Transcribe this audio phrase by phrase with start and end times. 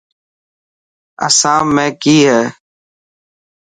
[1.27, 2.41] اسام ۾ ڪي هي.